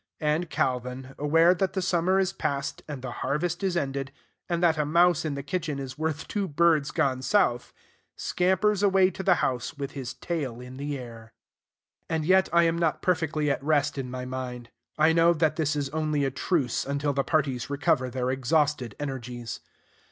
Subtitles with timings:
[0.19, 4.11] And Calvin, aware that the summer is past and the harvest is ended,
[4.49, 7.71] and that a mouse in the kitchen is worth two birds gone south,
[8.15, 11.33] scampers away to the house with his tail in the air.
[12.09, 14.71] And yet I am not perfectly at rest in my mind.
[14.97, 19.59] I know that this is only a truce until the parties recover their exhausted energies.